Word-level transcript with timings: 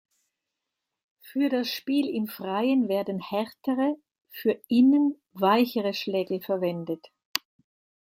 Für 1.19 1.49
das 1.49 1.67
Spiel 1.71 2.09
im 2.09 2.25
Freien 2.25 2.89
werden 2.89 3.19
härtere, 3.19 3.97
für 4.31 4.59
innen 4.67 5.21
weichere 5.33 5.93
Schlägel 5.93 6.41
verwendet. 6.41 7.11